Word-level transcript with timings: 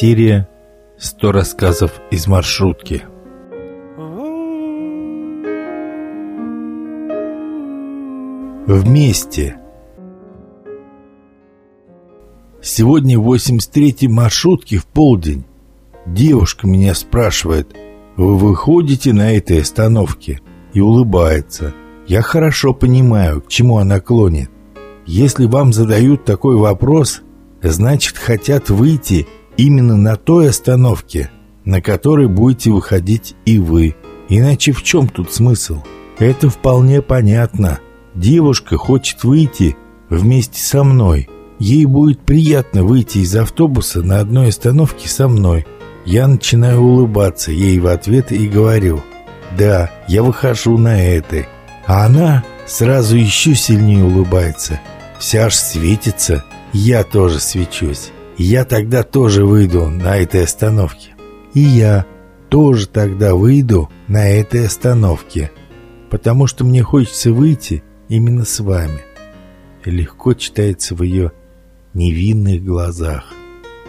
Серия 0.00 0.48
«100 1.00 1.32
рассказов 1.32 2.00
из 2.12 2.28
маршрутки». 2.28 3.02
Вместе. 8.68 9.56
Сегодня 12.62 13.16
83-й 13.18 14.06
маршрутки 14.06 14.78
в 14.78 14.86
полдень. 14.86 15.44
Девушка 16.06 16.68
меня 16.68 16.94
спрашивает, 16.94 17.74
вы 18.16 18.36
выходите 18.36 19.12
на 19.12 19.32
этой 19.32 19.62
остановке? 19.62 20.40
И 20.74 20.80
улыбается. 20.80 21.74
Я 22.06 22.22
хорошо 22.22 22.72
понимаю, 22.72 23.40
к 23.40 23.48
чему 23.48 23.78
она 23.78 23.98
клонит. 23.98 24.48
Если 25.06 25.46
вам 25.46 25.72
задают 25.72 26.24
такой 26.24 26.54
вопрос, 26.54 27.22
значит 27.62 28.16
хотят 28.16 28.70
выйти 28.70 29.26
именно 29.58 29.96
на 29.96 30.16
той 30.16 30.48
остановке, 30.48 31.30
на 31.66 31.82
которой 31.82 32.28
будете 32.28 32.70
выходить 32.70 33.34
и 33.44 33.58
вы. 33.58 33.94
Иначе 34.30 34.72
в 34.72 34.82
чем 34.82 35.08
тут 35.08 35.32
смысл? 35.34 35.82
Это 36.18 36.48
вполне 36.48 37.02
понятно. 37.02 37.80
Девушка 38.14 38.78
хочет 38.78 39.24
выйти 39.24 39.76
вместе 40.08 40.62
со 40.62 40.82
мной. 40.82 41.28
Ей 41.58 41.84
будет 41.84 42.20
приятно 42.20 42.84
выйти 42.84 43.18
из 43.18 43.34
автобуса 43.36 44.02
на 44.02 44.20
одной 44.20 44.48
остановке 44.48 45.08
со 45.08 45.28
мной. 45.28 45.66
Я 46.06 46.26
начинаю 46.28 46.80
улыбаться 46.80 47.50
ей 47.52 47.78
в 47.80 47.88
ответ 47.88 48.32
и 48.32 48.48
говорю 48.48 49.02
«Да, 49.58 49.90
я 50.06 50.22
выхожу 50.22 50.78
на 50.78 51.02
этой». 51.02 51.46
А 51.86 52.06
она 52.06 52.44
сразу 52.66 53.16
еще 53.16 53.54
сильнее 53.54 54.04
улыбается. 54.04 54.80
Вся 55.18 55.46
аж 55.46 55.54
светится. 55.54 56.44
Я 56.72 57.02
тоже 57.02 57.40
свечусь. 57.40 58.12
Я 58.38 58.64
тогда 58.64 59.02
тоже 59.02 59.44
выйду 59.44 59.88
на 59.90 60.16
этой 60.16 60.44
остановке. 60.44 61.10
И 61.54 61.60
я 61.60 62.06
тоже 62.48 62.86
тогда 62.86 63.34
выйду 63.34 63.90
на 64.06 64.28
этой 64.28 64.64
остановке. 64.64 65.50
Потому 66.08 66.46
что 66.46 66.64
мне 66.64 66.84
хочется 66.84 67.32
выйти 67.32 67.82
именно 68.08 68.44
с 68.44 68.60
вами. 68.60 69.00
Легко 69.84 70.34
читается 70.34 70.94
в 70.94 71.02
ее 71.02 71.32
невинных 71.94 72.64
глазах. 72.64 73.24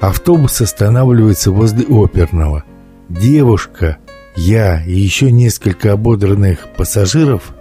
Автобус 0.00 0.60
останавливается 0.62 1.50
возле 1.50 1.84
оперного. 1.84 2.64
Девушка, 3.10 3.98
я 4.34 4.82
и 4.82 4.92
еще 4.92 5.30
несколько 5.30 5.92
ободранных 5.92 6.68
пассажиров 6.74 7.52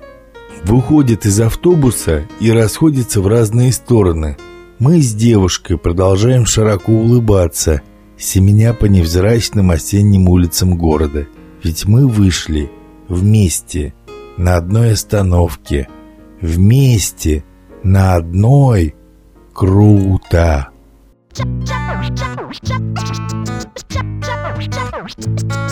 выходят 0.64 1.26
из 1.26 1.40
автобуса 1.42 2.28
и 2.40 2.50
расходятся 2.50 3.20
в 3.20 3.28
разные 3.28 3.74
стороны. 3.74 4.38
Мы 4.80 5.02
с 5.02 5.16
девушкой 5.16 5.80
продолжаем 5.80 6.46
широко 6.46 6.92
улыбаться, 6.92 7.82
семеня 8.16 8.74
по 8.74 8.86
невзрачным 8.86 9.72
осенним 9.72 10.30
улицам 10.30 10.78
города. 10.78 11.28
Ведь 11.64 11.86
мы 11.86 12.08
вышли 12.08 12.72
вместе 13.08 13.96
на 14.38 14.58
одной 14.58 14.92
остановке– 14.94 15.88
вместе 16.42 17.44
на 17.84 18.16
одной 18.16 18.96
круто. 19.54 20.70
Thank 25.20 25.67